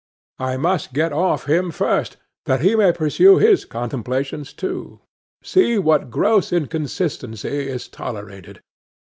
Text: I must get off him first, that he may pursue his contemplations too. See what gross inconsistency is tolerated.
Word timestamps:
I 0.39 0.57
must 0.57 0.93
get 0.93 1.13
off 1.13 1.45
him 1.47 1.69
first, 1.69 2.17
that 2.47 2.61
he 2.61 2.75
may 2.75 2.91
pursue 2.91 3.37
his 3.37 3.65
contemplations 3.65 4.51
too. 4.51 4.99
See 5.43 5.77
what 5.77 6.09
gross 6.09 6.51
inconsistency 6.51 7.67
is 7.69 7.87
tolerated. 7.87 8.61